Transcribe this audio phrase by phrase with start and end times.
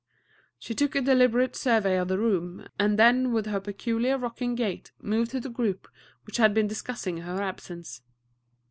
[0.57, 4.91] She took a deliberate survey of the room, and then with her peculiar rocking gait
[4.99, 5.87] moved to the group
[6.25, 8.01] which had been discussing her absence.